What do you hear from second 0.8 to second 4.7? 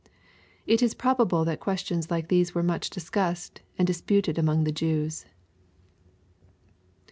is probable that questions like these were much discussed and disputed among